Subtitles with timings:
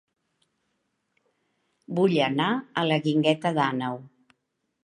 [1.99, 2.49] Vull anar
[2.83, 4.01] a La Guingueta d'Àneu